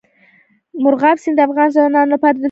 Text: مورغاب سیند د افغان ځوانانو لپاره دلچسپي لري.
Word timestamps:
مورغاب 0.81 1.17
سیند 1.23 1.35
د 1.37 1.45
افغان 1.47 1.67
ځوانانو 1.75 2.11
لپاره 2.13 2.17
دلچسپي 2.31 2.37
لري. 2.39 2.39